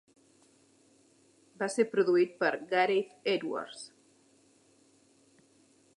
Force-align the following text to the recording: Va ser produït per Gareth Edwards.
Va 1.63 1.67
ser 1.73 1.85
produït 1.91 2.33
per 2.41 2.51
Gareth 2.73 3.31
Edwards. 3.37 3.87